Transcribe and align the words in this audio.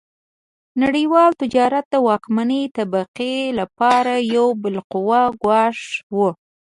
نړیوال 0.83 1.29
تجارت 1.41 1.85
د 1.91 1.95
واکمنې 2.07 2.61
طبقې 2.77 3.35
لپاره 3.59 4.13
یو 4.35 4.47
بالقوه 4.61 5.21
ګواښ 5.41 5.79
و. 6.15 6.17